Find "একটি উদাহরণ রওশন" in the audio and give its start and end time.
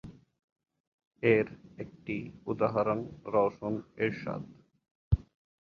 1.77-3.73